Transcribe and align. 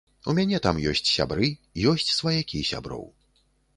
У 0.31 0.33
мяне 0.37 0.59
там 0.65 0.79
ёсць 0.91 1.03
сябры, 1.17 1.49
ёсць 1.93 2.11
сваякі 2.21 2.63
сяброў. 2.71 3.05